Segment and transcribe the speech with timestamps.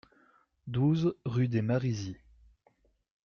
[0.65, 2.17] douze rue des Marizys